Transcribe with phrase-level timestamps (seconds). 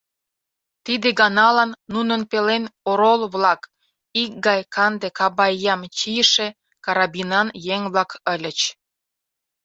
[0.85, 3.61] Тиде ганалан нунын пелен орол-влак—
[4.21, 6.47] икгай канде кабайям чийыше,
[6.85, 8.59] карабинан еҥ-влак ыльыч.